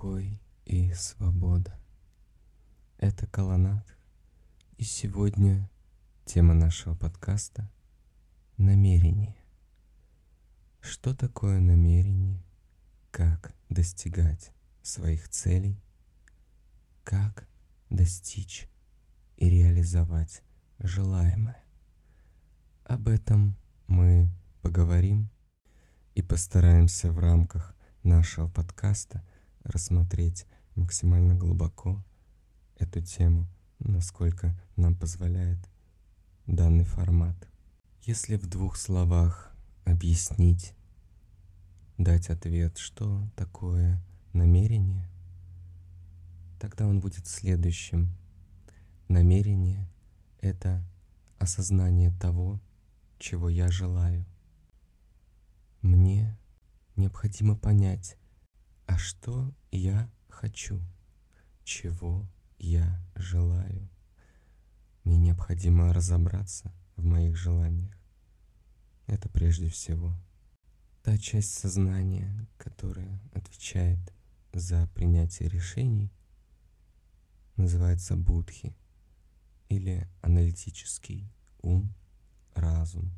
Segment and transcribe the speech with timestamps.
[0.00, 1.78] покой и свобода.
[2.96, 3.86] Это колоннад.
[4.78, 5.68] И сегодня
[6.24, 7.70] тема нашего подкаста—
[8.56, 9.36] намерение.
[10.80, 12.42] Что такое намерение?
[13.10, 15.78] Как достигать своих целей?
[17.04, 17.46] Как
[17.90, 18.70] достичь
[19.36, 20.42] и реализовать
[20.78, 21.62] желаемое?
[22.84, 23.54] Об этом
[23.86, 24.30] мы
[24.62, 25.28] поговорим
[26.14, 29.22] и постараемся в рамках нашего подкаста
[29.64, 32.02] рассмотреть максимально глубоко
[32.76, 33.46] эту тему,
[33.78, 35.58] насколько нам позволяет
[36.46, 37.36] данный формат.
[38.02, 39.54] Если в двух словах
[39.84, 40.74] объяснить,
[41.98, 45.08] дать ответ, что такое намерение,
[46.58, 48.14] тогда он будет следующим.
[49.08, 49.88] Намерение—
[50.40, 50.84] это
[51.38, 52.60] осознание того,
[53.18, 54.24] чего я желаю.
[55.82, 56.36] Мне
[56.96, 58.16] необходимо понять,
[58.90, 60.80] а что я хочу,
[61.62, 63.88] чего я желаю.
[65.04, 67.96] Мне необходимо разобраться в моих желаниях.
[69.06, 70.12] Это прежде всего
[71.04, 74.00] та часть сознания, которая отвечает
[74.52, 76.12] за принятие решений,
[77.56, 78.74] называется будхи
[79.68, 81.32] или аналитический
[81.62, 81.94] ум,
[82.56, 83.12] разум.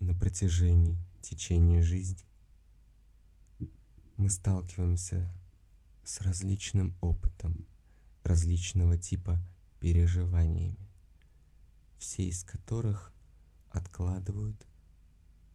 [0.00, 2.29] На протяжении течения жизни
[4.20, 5.32] мы сталкиваемся
[6.04, 7.66] с различным опытом,
[8.22, 9.42] различного типа
[9.80, 10.90] переживаниями,
[11.96, 13.14] все из которых
[13.70, 14.66] откладывают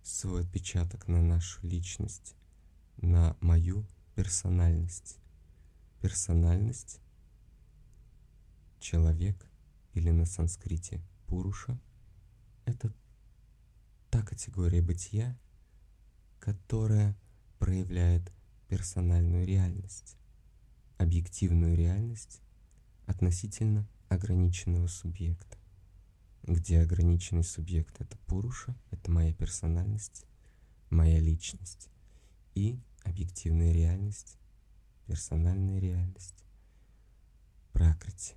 [0.02, 2.34] свой отпечаток на нашу личность,
[2.98, 5.20] на мою персональность.
[6.02, 7.02] Персональность—
[8.80, 9.46] человек
[9.94, 11.80] или на санскрите Пуруша—
[12.66, 12.92] это
[14.10, 15.38] та категория бытия,
[16.40, 17.16] которая
[17.60, 18.35] проявляет
[18.68, 20.18] персональную реальность,
[20.98, 22.42] объективную реальность
[23.06, 25.58] относительно ограниченного субъекта,
[26.44, 30.26] где ограниченный субъект— это Пуруша, это моя персональность,
[30.90, 31.90] моя личность,
[32.54, 34.38] и объективная реальность,
[35.08, 36.44] персональная реальность,
[37.72, 38.36] пракрити.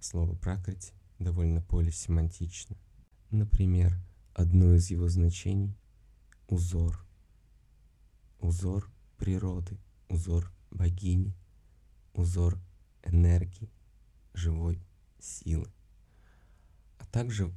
[0.00, 2.76] Слово пракрити довольно полисемантично.
[3.30, 3.98] Например,
[4.34, 5.76] одно из его значений—
[6.48, 7.04] узор—
[8.38, 9.78] узор природы,
[10.08, 11.34] узор богини,
[12.14, 12.58] узор
[13.02, 13.70] энергии,
[14.34, 14.80] живой
[15.18, 15.70] силы.
[16.98, 17.48] А также,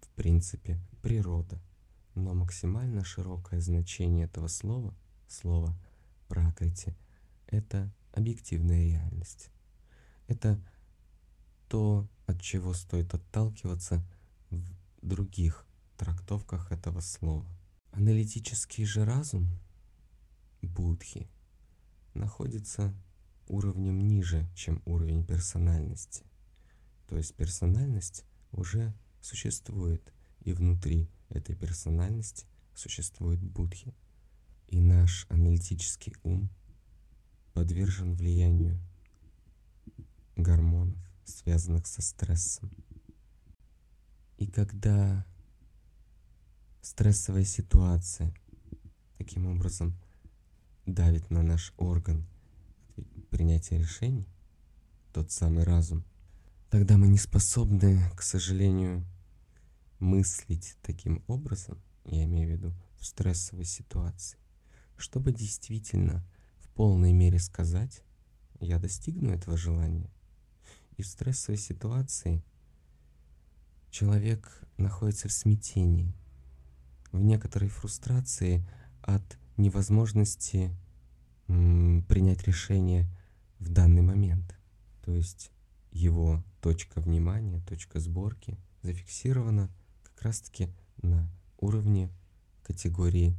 [0.00, 1.60] в принципе, природа.
[2.14, 4.94] Но максимально широкое значение этого слова,
[5.28, 5.76] слова
[6.28, 6.96] пракрити,
[7.46, 9.50] это объективная реальность.
[10.26, 10.58] Это
[11.68, 14.02] то, от чего стоит отталкиваться
[14.50, 14.64] в
[15.02, 15.66] других
[15.96, 17.46] трактовках этого слова.
[17.92, 19.48] Аналитический же разум
[20.62, 21.28] будхи
[22.14, 22.94] находится
[23.48, 26.24] уровнем ниже, чем уровень персональности.
[27.08, 33.94] То есть персональность уже существует, и внутри этой персональности существует будхи.
[34.68, 36.50] И наш аналитический ум
[37.52, 38.80] подвержен влиянию
[40.36, 42.70] гормонов, связанных со стрессом.
[44.38, 45.24] И когда
[46.82, 48.34] стрессовая ситуация
[49.18, 49.96] таким образом
[50.86, 52.24] давит на наш орган
[53.30, 54.26] принятия решений,
[55.12, 56.04] тот самый разум,
[56.70, 59.04] тогда мы не способны, к сожалению,
[59.98, 64.38] мыслить таким образом, я имею в виду в стрессовой ситуации,
[64.96, 66.24] чтобы действительно
[66.58, 68.02] в полной мере сказать,
[68.60, 70.10] я достигну этого желания.
[70.96, 72.42] И в стрессовой ситуации
[73.90, 76.14] человек находится в смятении,
[77.12, 78.66] в некоторой фрустрации
[79.02, 80.76] от невозможности
[81.46, 83.08] принять решение
[83.58, 84.58] в данный момент.
[85.04, 85.50] То есть
[85.92, 89.70] его точка внимания, точка сборки зафиксирована
[90.02, 90.68] как раз-таки
[91.02, 92.10] на уровне
[92.62, 93.36] категории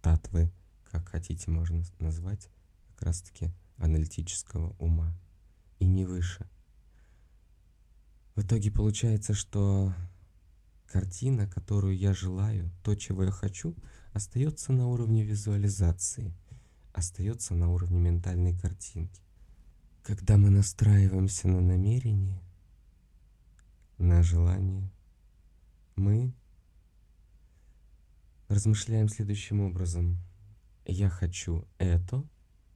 [0.00, 0.50] татвы,
[0.90, 2.48] как хотите можно назвать,
[2.88, 5.14] как раз-таки аналитического ума,
[5.78, 6.48] и не выше.
[8.34, 9.92] В итоге получается, что
[10.86, 13.76] картина, которую я желаю, то, чего я хочу,
[14.12, 16.34] остается на уровне визуализации,
[16.92, 19.20] остается на уровне ментальной картинки.
[20.02, 22.42] Когда мы настраиваемся на намерение,
[23.98, 24.90] на желание,
[25.96, 26.32] мы
[28.48, 30.18] размышляем следующим образом.
[30.86, 32.24] Я хочу это,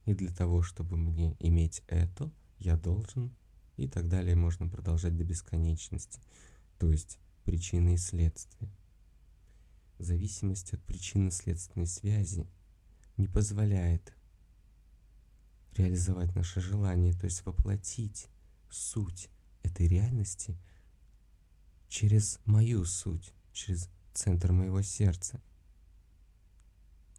[0.05, 3.35] и для того, чтобы мне иметь это, я должен,
[3.75, 6.21] и так далее можно продолжать до бесконечности.
[6.77, 8.69] То есть причины и следствия
[9.99, 12.47] зависимость от причинно-следственной связи
[13.17, 14.13] не позволяет
[15.73, 18.27] реализовать наше желание, то есть воплотить
[18.69, 19.29] суть
[19.63, 20.57] этой реальности
[21.89, 25.41] через мою суть, через центр моего сердца.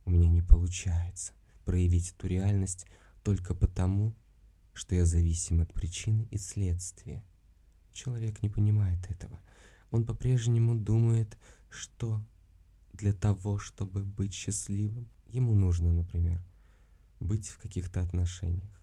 [0.05, 1.33] У меня не получается
[1.65, 2.87] проявить эту реальность
[3.23, 4.15] только потому,
[4.73, 7.25] что я зависим от причины и следствия.
[7.93, 9.41] Человек не понимает этого.
[9.91, 11.37] Он по-прежнему думает,
[11.71, 12.23] что
[12.97, 16.43] для того, чтобы быть счастливым, ему нужно, например,
[17.21, 18.83] быть в каких-то отношениях.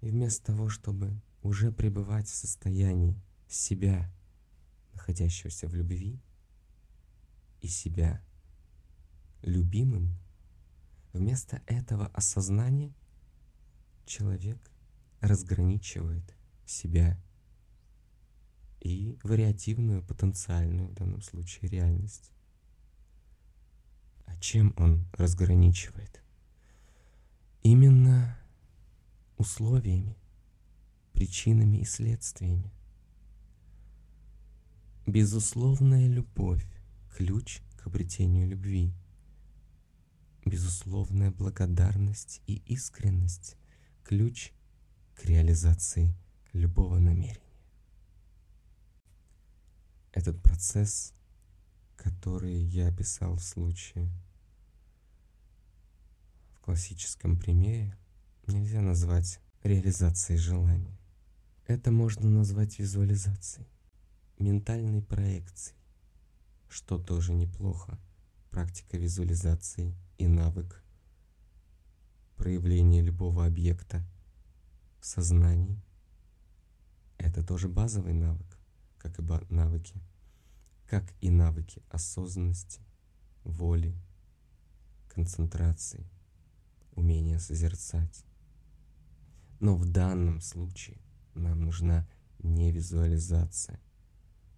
[0.00, 4.12] И вместо того, чтобы уже пребывать в состоянии себя,
[4.92, 6.20] находящегося в любви,
[7.60, 8.22] и себя
[9.42, 10.18] любимым,
[11.12, 12.94] вместо этого осознания
[14.04, 14.58] человек
[15.20, 16.36] разграничивает
[16.66, 17.18] себя
[18.80, 22.33] и вариативную, потенциальную в данном случае реальность.
[24.26, 26.22] А чем он разграничивает?
[27.62, 28.38] Именно
[29.36, 30.16] условиями,
[31.12, 32.72] причинами и следствиями.
[35.06, 36.66] Безусловная любовь–
[37.16, 38.92] ключ к обретению любви.
[40.44, 43.56] Безусловная благодарность и искренность–
[44.04, 44.52] ключ
[45.14, 46.14] к реализации
[46.52, 47.40] любого намерения.
[50.12, 51.12] Этот процесс,
[52.04, 54.10] который я описал в случае
[56.54, 57.96] в классическом примере,
[58.46, 60.98] нельзя назвать реализацией желания.
[61.66, 63.66] Это можно назвать визуализацией,
[64.38, 65.78] ментальной проекцией,
[66.68, 67.98] что тоже неплохо.
[68.50, 70.84] Практика визуализации и навык
[72.36, 74.04] проявления любого объекта
[75.00, 75.82] в сознании–
[77.18, 78.58] это тоже базовый навык,
[78.98, 79.94] как и навыки,
[80.88, 82.80] как и навыки осознанности,
[83.44, 83.94] воли,
[85.08, 86.08] концентрации,
[86.92, 88.24] умения созерцать.
[89.60, 90.98] Но в данном случае
[91.34, 92.06] нам нужна
[92.38, 93.80] не визуализация,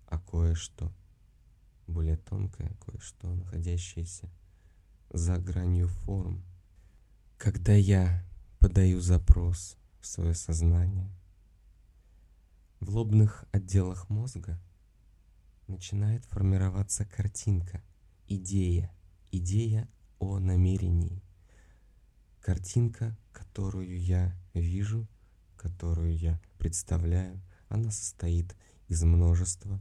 [0.06, 0.92] а кое-что
[1.86, 4.28] более тонкое, кое-что находящееся
[5.10, 6.42] за гранью форм.
[7.38, 8.24] Когда я
[8.58, 11.10] подаю запрос в свое сознание,
[12.80, 14.60] в лобных отделах мозга
[15.68, 17.82] начинает формироваться картинка,
[18.28, 18.90] идея,
[19.32, 21.22] идея о намерении.
[22.40, 25.06] Картинка, которую я вижу,
[25.56, 28.56] которую я представляю, она состоит
[28.88, 29.80] из множества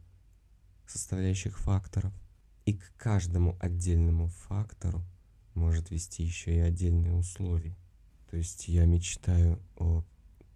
[0.88, 2.14] составляющих факторов.
[2.66, 5.04] И к каждому отдельному фактору
[5.54, 7.78] может вести еще и отдельные условия.
[8.30, 10.04] То есть я мечтаю о...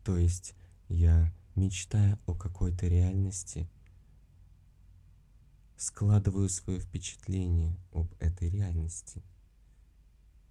[0.03, 0.55] То есть
[0.87, 3.69] я, мечтая о какой-то реальности,
[5.79, 9.23] складываю свое впечатление об этой реальности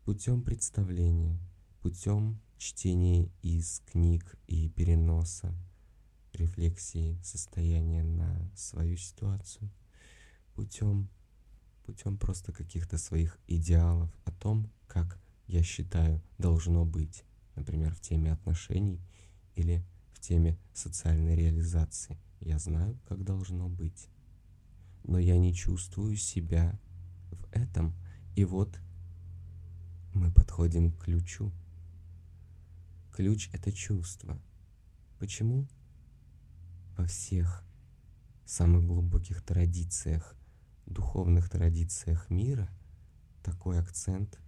[0.07, 1.39] путем представления,
[1.83, 5.55] путем чтения из книг и переноса
[6.33, 9.71] рефлексии состояния на свою ситуацию
[10.55, 11.11] путем
[11.85, 17.23] путем просто каких-то своих идеалов о том, как я считаю должно быть,
[17.55, 19.03] например, в теме отношений
[19.57, 19.85] или
[20.15, 22.17] в теме социальной реализации.
[22.41, 24.09] Я знаю, как должно быть,
[25.09, 26.79] но я не чувствую себя
[27.33, 27.93] в этом.
[28.37, 28.79] И вот
[30.15, 31.51] мы подходим к ключу.
[33.13, 34.41] Ключ— это чувство.
[35.19, 35.67] Почему?
[36.97, 37.65] Во всех
[38.45, 40.39] самых глубоких традициях
[40.91, 42.69] духовных традициях мира
[43.43, 44.39] такой акцент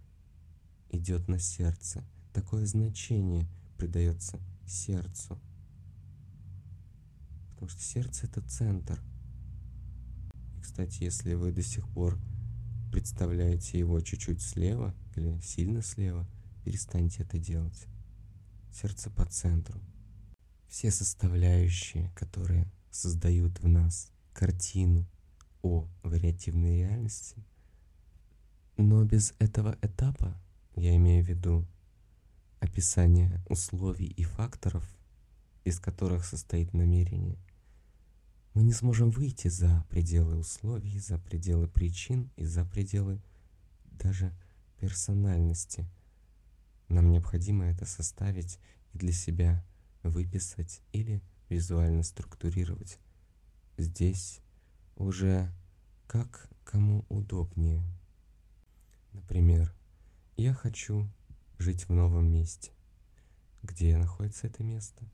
[0.91, 5.39] идет на сердце, такое значение придается сердцу.
[7.51, 9.01] Потому что сердце это центр.
[10.61, 12.19] Кстати, если вы до сих пор
[12.93, 16.27] представляете его чуть-чуть слева или сильно слева,
[16.65, 17.87] перестаньте это делать.
[18.73, 19.81] Сердце по центру.
[20.69, 25.07] Все составляющие, которые создают в нас картину
[25.63, 27.45] о вариативной реальности.
[28.77, 30.41] Но без этого этапа,
[30.77, 31.67] я имею в виду
[32.61, 34.89] описание условий и факторов,
[35.65, 37.39] из которых состоит намерение,
[38.55, 43.21] мы не сможем выйти за пределы условий, за пределы причин и за пределы
[43.85, 44.35] даже
[44.79, 45.87] персональности.
[46.89, 48.59] Нам необходимо это составить
[48.93, 49.65] и для себя
[50.03, 52.99] выписать или визуально структурировать.
[53.77, 54.41] Здесь
[54.97, 55.53] уже
[56.07, 57.85] как кому удобнее.
[59.13, 59.73] Например,
[60.37, 61.09] я хочу
[61.59, 62.73] жить в новом месте.
[63.63, 65.05] Где находится это место?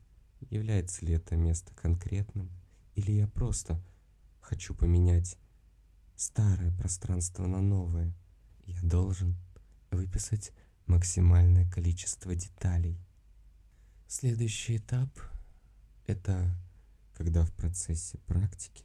[0.49, 2.49] Является ли это место конкретным?
[2.97, 3.79] Или я просто
[4.41, 5.37] хочу поменять
[6.15, 8.11] старое пространство на новое?
[8.65, 9.37] Я должен
[9.91, 10.51] выписать
[10.87, 12.97] максимальное количество деталей.
[14.07, 15.11] Следующий этап–
[16.07, 16.51] это
[17.13, 18.83] когда в процессе практики,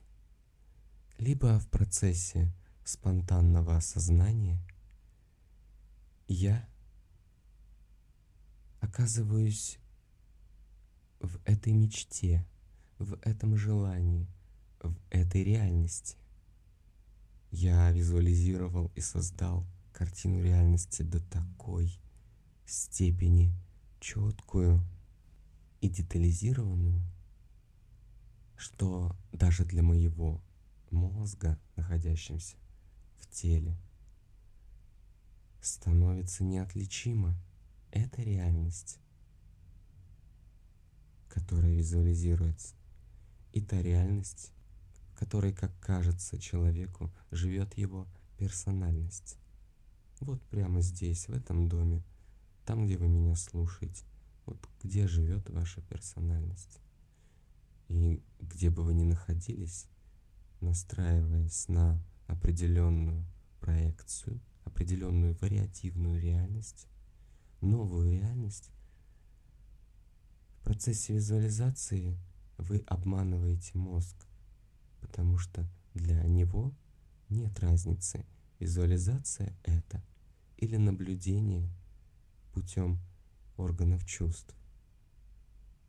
[1.17, 2.53] либо в процессе
[2.85, 4.63] спонтанного осознания
[6.29, 6.69] я
[8.81, 9.79] оказываюсь
[11.19, 12.47] в этой мечте,
[13.05, 14.27] в этом желании,
[14.81, 16.17] в этой реальности.
[17.51, 21.99] Я визуализировал и создал картину реальности до такой
[22.65, 23.53] степени
[24.01, 24.83] четкую
[25.81, 27.03] и детализированную,
[28.57, 30.43] что даже для моего
[30.91, 32.57] мозга, находящимся
[33.19, 33.77] в теле,
[35.61, 37.37] становится неотличима
[37.91, 38.99] эта реальность,
[41.29, 42.75] которая визуализируется,
[43.53, 44.53] и та реальность,
[45.13, 48.07] в которой, как кажется человеку, живет его
[48.39, 49.39] персональность.
[50.21, 52.03] Вот прямо здесь, в этом доме,
[52.65, 54.05] там, где вы меня слушаете,
[54.47, 56.81] вот где живет ваша персональность.
[57.89, 59.87] И где бы вы ни находились,
[60.61, 63.25] настраиваясь на определенную
[63.61, 66.87] проекцию, определенную вариативную реальность,
[67.61, 68.71] новую реальность,
[70.61, 72.17] в процессе визуализации
[72.59, 74.17] вы обманываете мозг,
[75.01, 76.73] потому что для него
[77.29, 78.25] нет разницы,
[78.59, 80.03] визуализация это
[80.57, 81.69] или наблюдение
[82.53, 82.99] путем
[83.57, 84.55] органов чувств.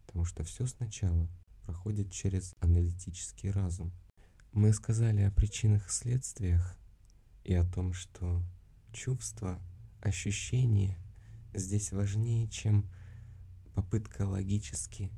[0.05, 1.27] Потому что все сначала
[1.63, 3.91] проходит через аналитический разум.
[4.51, 6.77] Мы сказали о причинах и следствиях
[7.43, 8.41] и о том, что
[8.91, 9.59] чувства,
[10.01, 10.97] ощущения
[11.53, 12.89] здесь важнее, чем
[13.73, 15.11] попытка логически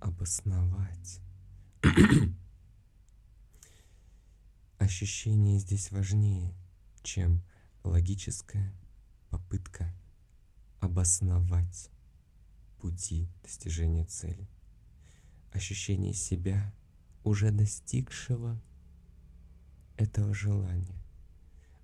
[0.00, 1.20] обосновать.
[4.78, 6.54] Ощущение здесь важнее,
[7.02, 7.42] чем
[7.84, 8.74] логическая
[9.28, 9.94] попытка
[10.80, 11.90] обосновать
[12.78, 14.48] пути достижения цели.
[15.52, 16.74] Ощущение себя,
[17.24, 18.60] уже достигшего
[19.96, 21.02] этого желания.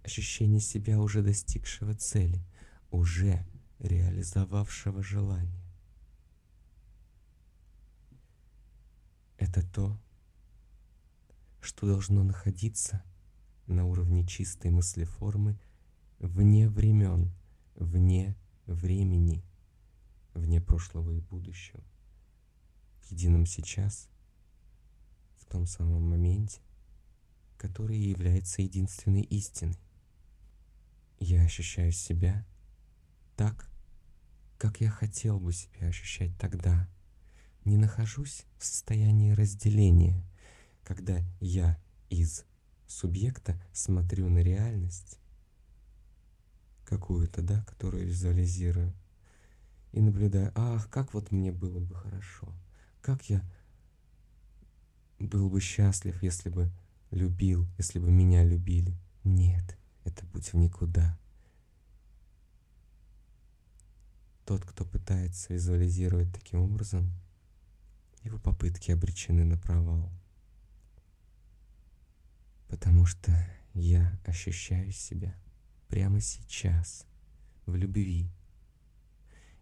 [0.02, 2.42] Ощущение себя, уже достигшего цели,
[2.90, 3.46] уже
[3.78, 5.65] реализовавшего желание.
[9.38, 9.98] Это то,
[11.60, 13.02] что должно находиться
[13.66, 15.58] на уровне чистой мыслеформы
[16.18, 17.32] вне времен,
[17.74, 19.44] вне времени,
[20.34, 21.82] вне прошлого и будущего,
[23.02, 24.08] в едином сейчас,
[25.38, 26.60] в том самом моменте,
[27.58, 29.78] который является единственной истиной.
[31.18, 32.46] Я ощущаю себя
[33.36, 33.70] так,
[34.58, 36.88] как я хотел бы себя ощущать тогда.
[37.66, 40.24] Не нахожусь в состоянии разделения,
[40.84, 41.76] когда я
[42.10, 42.44] из
[42.86, 45.18] субъекта смотрю на реальность,
[46.84, 48.94] какую-то, да, которую визуализирую,
[49.90, 52.54] и наблюдаю, ах, как вот мне было бы хорошо,
[53.02, 53.44] как я
[55.18, 56.70] был бы счастлив, если бы
[57.10, 58.96] любил, если бы меня любили.
[59.24, 61.18] Нет, это путь в никуда.
[64.44, 67.10] Тот, кто пытается визуализировать таким образом,
[68.26, 70.10] его попытки обречены на провал.
[72.68, 73.32] Потому что
[73.74, 75.34] я ощущаю себя
[75.88, 77.06] прямо сейчас
[77.66, 78.30] в любви.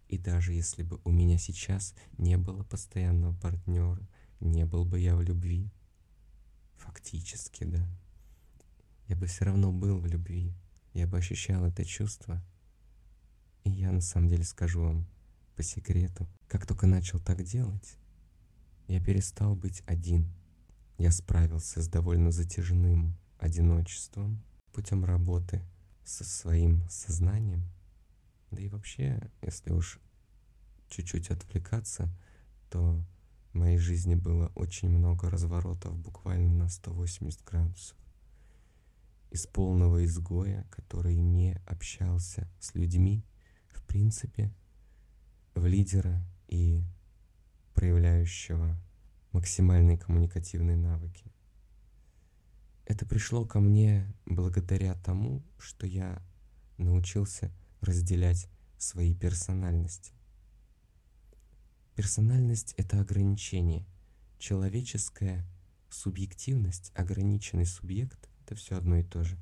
[0.08, 4.06] И даже если бы у меня сейчас не было постоянного партнера,
[4.40, 5.70] не был бы я в любви,
[6.76, 7.86] фактически, да,
[9.08, 10.54] я бы все равно был в любви,
[10.92, 12.42] я бы ощущал это чувство–
[13.64, 15.06] и я на самом деле скажу вам
[15.56, 17.96] по секрету, как только начал так делать,
[18.86, 20.28] я перестал быть один.
[20.98, 25.62] Я справился с довольно затяжным одиночеством путем работы
[26.04, 27.64] со своим сознанием.
[28.50, 29.98] Да и вообще, если уж
[30.88, 32.08] чуть-чуть отвлекаться,
[32.70, 33.04] то
[33.52, 37.96] в моей жизни было очень много разворотов буквально на 180 градусов.
[39.30, 43.24] Из полного изгоя, который не общался с людьми,
[43.94, 44.52] принципе,
[45.54, 46.82] в лидера и
[47.74, 48.76] проявляющего
[49.32, 51.24] максимальные коммуникативные навыки.
[52.86, 56.22] Это пришло ко мне благодаря тому, что я
[56.78, 57.50] научился
[57.80, 60.12] разделять свои персональности.
[61.94, 63.86] Персональность— это ограничение.
[64.38, 65.46] Человеческая
[65.88, 69.38] субъективность, ограниченный субъект— это все одно и то же.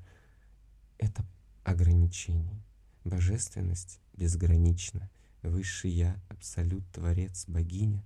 [0.98, 1.26] Это
[1.64, 2.62] ограничение.
[3.04, 5.10] Божественность безгранична.
[5.42, 8.04] Высший Я, Абсолют, Творец, Богиня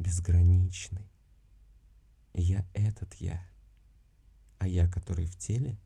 [0.00, 1.08] безграничный.
[2.34, 3.48] Я этот Я.
[4.58, 5.78] А Я, который в теле,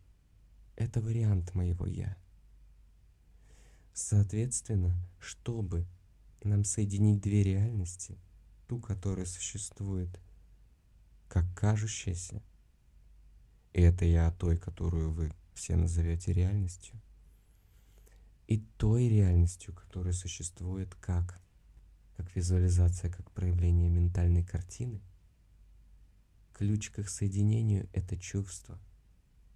[0.75, 2.17] это вариант моего Я.
[3.93, 5.87] Соответственно, чтобы
[6.43, 8.19] нам соединить две реальности,
[8.69, 10.19] ту, которая существует
[11.29, 12.43] как кажущаяся,
[13.75, 16.99] и это я о той, которую вы все назовете реальностью,
[18.47, 21.42] и той реальностью, которая существует как,
[22.17, 25.01] как визуализация, как проявление ментальной картины,
[26.53, 28.79] ключ к их соединению— это чувство,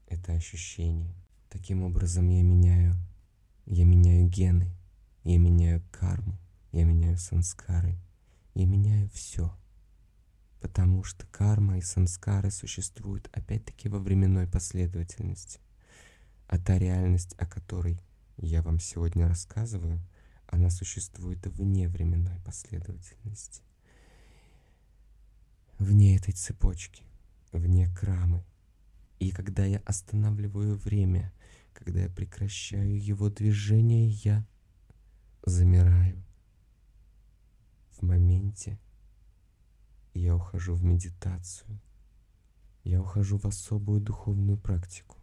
[0.07, 1.15] это ощущение.
[1.49, 2.95] Таким образом я меняю,
[3.67, 4.71] я меняю гены,
[5.25, 6.39] я меняю карму,
[6.73, 7.99] я меняю санскары,
[8.55, 9.57] я меняю все.
[10.61, 15.61] Потому что карма и санскары существуют опять-таки во временной последовательности.
[16.49, 18.01] А та реальность, о которой
[18.37, 20.01] я вам сегодня рассказываю,
[20.49, 23.63] она существует вне временной последовательности.
[25.79, 27.05] Вне этой цепочки,
[27.53, 28.45] вне крамы.
[29.19, 31.33] И когда я останавливаю время,
[31.73, 34.47] когда я прекращаю его движение, я
[35.45, 36.23] замираю
[37.91, 38.79] в моменте,
[40.15, 41.81] я ухожу в медитацию,
[42.85, 45.17] я ухожу в особую духовную практику,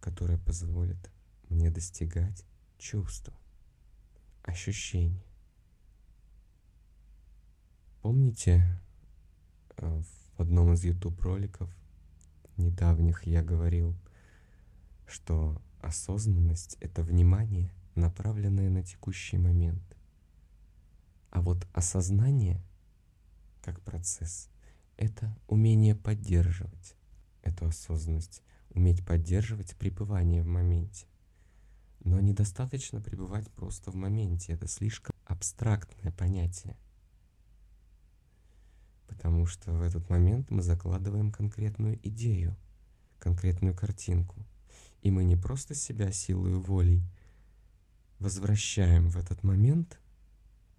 [0.00, 1.10] которая позволит
[1.48, 2.46] мне достигать
[2.82, 3.32] чувства,
[4.42, 5.24] ощущений.
[8.02, 8.80] Помните,
[9.76, 10.02] э,
[10.36, 11.70] в одном из YouTube роликов
[12.56, 13.94] недавних я говорил,
[15.06, 19.96] что осознанность— это внимание, направленное на текущий момент.
[21.30, 22.60] А вот осознание
[23.62, 24.50] как процесс—
[24.96, 26.96] это умение поддерживать
[27.42, 31.06] эту осознанность, уметь поддерживать пребывание в моменте.
[32.04, 36.76] Но недостаточно пребывать просто в моменте, это слишком абстрактное понятие.
[39.06, 42.56] Потому что в этот момент мы закладываем конкретную идею,
[43.18, 44.44] конкретную картинку.
[45.02, 47.04] И мы не просто себя силой волей
[48.18, 50.00] возвращаем в этот момент,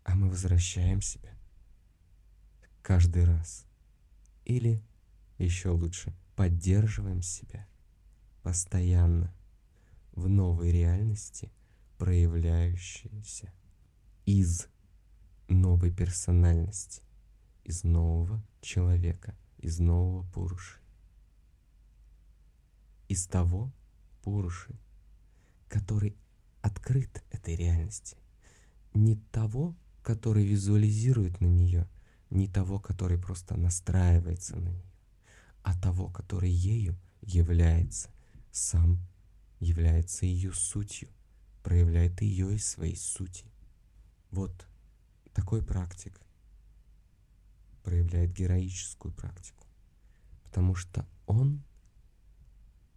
[0.03, 1.30] а мы возвращаем себя
[2.82, 3.66] каждый раз.
[4.44, 4.81] Или,
[5.38, 7.66] еще лучше, поддерживаем себя
[8.42, 9.33] постоянно
[10.13, 11.51] в новой реальности,
[11.97, 13.51] проявляющейся
[14.25, 14.67] из
[15.47, 17.01] новой персональности,
[17.63, 20.79] из нового человека, из нового Пуруши.
[23.07, 23.71] Из того
[24.23, 24.79] Пуруши,
[25.67, 26.15] который
[26.61, 28.17] открыт этой реальности.
[28.93, 31.87] Не того, который визуализирует на нее,
[32.29, 34.91] не того, который просто настраивается на нее,
[35.61, 38.09] а того, который ею является
[38.51, 38.99] сам
[39.63, 41.09] является ее сутью,
[41.63, 43.45] проявляет ее из своей сути.
[44.31, 44.67] Вот
[45.33, 46.19] такой практик
[47.83, 49.65] проявляет героическую практику,
[50.43, 51.63] потому что он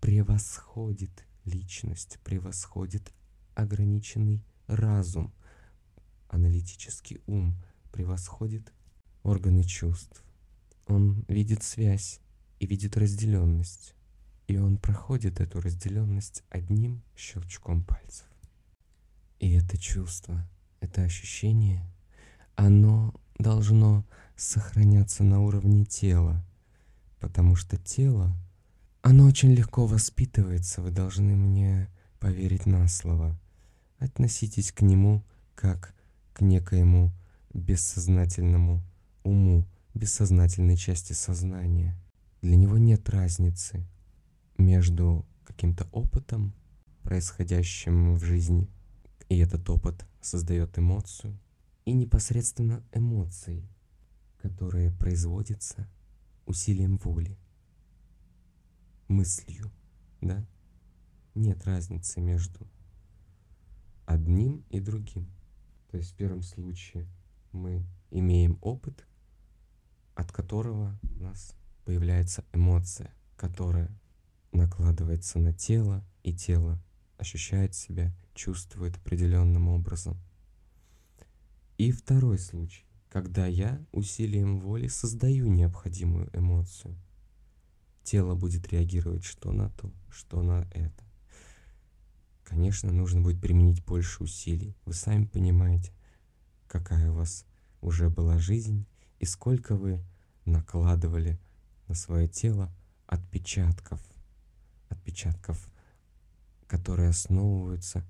[0.01, 3.13] превосходит личность, превосходит
[3.55, 5.33] ограниченный разум,
[6.29, 7.57] аналитический ум,
[7.93, 8.73] превосходит
[9.23, 10.23] органы чувств.
[10.87, 12.21] Он видит связь
[12.61, 13.96] и видит разделенность.
[14.47, 18.27] И он проходит эту разделенность одним щелчком пальцев.
[19.41, 20.49] И это чувство,
[20.81, 21.85] это ощущение,
[22.55, 24.05] оно должно
[24.37, 26.45] сохраняться на уровне тела,
[27.21, 28.33] потому что тело,
[29.03, 33.39] оно очень легко воспитывается, вы должны мне поверить на слово.
[33.99, 35.95] Относитесь к нему как
[36.33, 37.13] к некоему
[37.53, 38.83] бессознательному
[39.23, 41.97] уму, бессознательной части сознания.
[42.43, 43.87] Для него нет разницы,
[44.59, 46.53] между каким-то опытом,
[47.03, 48.69] происходящим в жизни,
[49.29, 51.39] и этот опыт создает эмоцию,
[51.85, 53.69] и непосредственно эмоцией,
[54.39, 55.89] которая производится
[56.47, 57.39] усилием воли,
[59.09, 59.71] мыслью,
[60.21, 60.45] да?
[61.35, 62.67] Нет разницы между
[64.07, 65.31] одним и другим.
[65.91, 67.07] То есть в первом случае
[67.53, 69.07] мы имеем опыт,
[70.15, 73.91] от которого у нас появляется эмоция, которая
[74.57, 76.83] накладывается на тело, и тело
[77.19, 80.19] ощущает себя, чувствует определенным образом.
[81.79, 86.97] И второй случай, когда я усилием воли создаю необходимую эмоцию.
[88.03, 91.05] Тело будет реагировать что на то, что на это.
[92.45, 94.77] Конечно, нужно будет применить больше усилий.
[94.85, 95.93] Вы сами понимаете,
[96.69, 97.45] какая у вас
[97.81, 98.87] уже была жизнь
[99.19, 100.05] и сколько вы
[100.45, 101.39] накладывали
[101.89, 102.73] на свое тело
[103.07, 104.01] отпечатков–
[105.07, 105.69] отпечатков,
[106.67, 108.05] которые основываются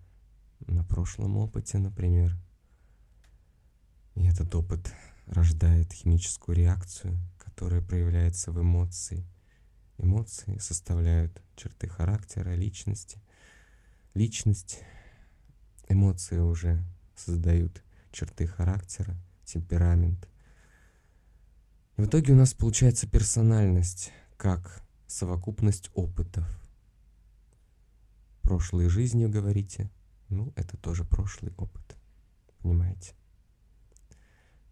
[0.66, 2.37] на прошлом опыте, например.
[4.14, 4.92] И этот опыт
[5.26, 9.26] рождает химическую реакцию, которая проявляется в эмоции.
[9.98, 13.20] Эмоции составляют черты характера, личности.
[14.14, 14.80] Личность,
[15.88, 16.82] эмоции уже
[17.14, 20.28] создают черты характера, темперамент.
[21.98, 26.46] И в итоге у нас получается персональность, как совокупность опытов.
[28.46, 29.90] Прошлой жизнью говорите,
[30.28, 31.96] ну, это тоже прошлый опыт,
[32.61, 33.12] понимаете?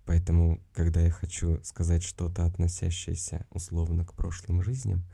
[0.05, 5.05] Поэтому, когда я хочу сказать что-то, относящееся условно к прошлым жизням,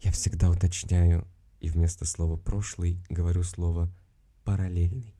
[0.00, 1.24] я всегда уточняю
[1.60, 3.88] и вместо слова «прошлый» говорю слово
[4.42, 5.14] «параллельный».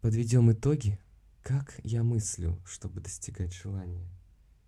[0.00, 0.98] Подведем итоги.
[1.42, 4.10] Как я мыслю, чтобы достигать желания?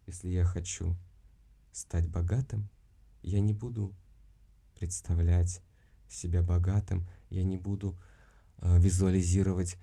[0.07, 0.97] Если я хочу
[1.73, 2.71] стать богатым,
[3.23, 3.97] я не буду
[4.77, 5.61] представлять
[6.09, 7.99] себя богатым, я не буду
[8.59, 9.77] э, визуализировать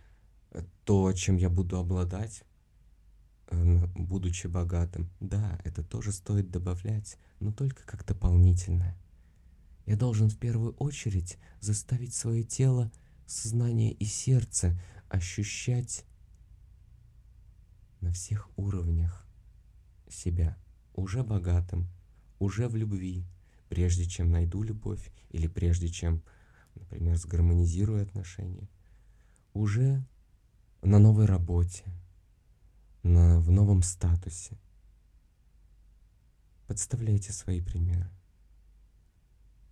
[0.52, 2.44] э, то, чем я буду обладать,
[3.48, 5.10] э, будучи богатым.
[5.20, 8.98] Да, это тоже стоит добавлять, но только как дополнительное.
[9.86, 12.92] Я должен в первую очередь заставить свое тело,
[13.28, 16.06] сознание и сердце ощущать
[18.02, 19.26] на всех уровнях
[20.10, 20.58] себя
[20.94, 21.88] уже богатым,
[22.40, 23.26] уже в любви,
[23.70, 26.24] прежде чем найду любовь или прежде чем,
[26.76, 28.70] например, сгармонизирую отношения,
[29.54, 30.04] уже
[30.82, 31.84] на новой работе,
[33.04, 34.58] на, в новом статусе.
[36.68, 38.10] Подставляйте свои примеры.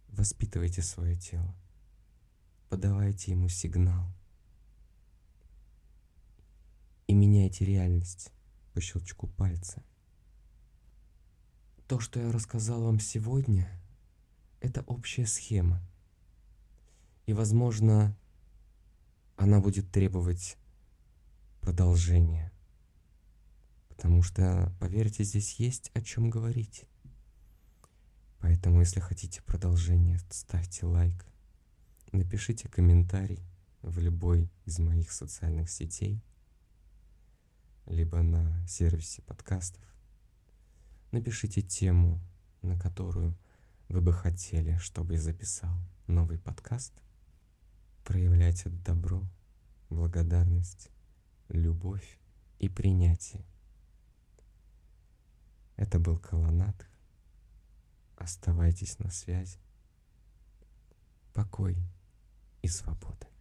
[0.10, 1.56] Воспитывайте свое тело.
[2.70, 4.06] Подавайте ему сигнал.
[7.08, 8.32] И меняйте реальность
[8.74, 9.84] по щелчку пальца.
[11.88, 13.68] То, что я рассказал вам сегодня,
[14.64, 15.82] это общая схема.
[17.26, 18.18] И, возможно,
[19.36, 20.58] она будет требовать
[21.60, 22.52] продолжения.
[23.90, 26.86] Потому что, поверьте, здесь есть о чем говорить.
[28.40, 31.26] Поэтому, если хотите продолжение, ставьте лайк,
[32.14, 33.44] напишите комментарий
[33.82, 36.24] в любой из моих социальных сетей,
[37.86, 39.84] либо на сервисе подкастов.
[41.12, 42.22] Напишите тему,
[42.62, 43.38] на которую
[43.90, 45.76] вы бы хотели, чтобы я записал
[46.08, 46.94] новый подкаст.
[48.04, 49.24] Проявляйте добро,
[49.90, 50.90] благодарность,
[51.50, 52.20] любовь
[52.60, 53.46] и принятие.
[55.76, 56.88] Это был Колонат.
[58.18, 59.60] Оставайтесь на связи.
[61.34, 61.78] Покой
[62.62, 63.33] и свобода.